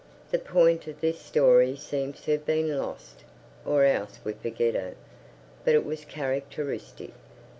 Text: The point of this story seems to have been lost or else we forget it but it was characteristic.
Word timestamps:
The 0.31 0.39
point 0.39 0.87
of 0.87 0.99
this 0.99 1.19
story 1.21 1.75
seems 1.75 2.21
to 2.21 2.31
have 2.31 2.43
been 2.43 2.75
lost 2.75 3.23
or 3.63 3.85
else 3.85 4.17
we 4.23 4.33
forget 4.33 4.73
it 4.73 4.97
but 5.63 5.75
it 5.75 5.85
was 5.85 6.05
characteristic. 6.05 7.11